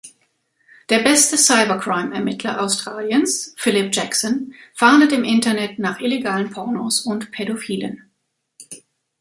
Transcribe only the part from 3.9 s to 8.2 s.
Jackson, fahndet im Internet nach illegalen Pornos und Pädophilen.